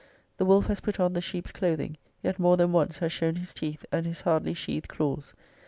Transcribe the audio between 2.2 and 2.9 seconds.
yet more than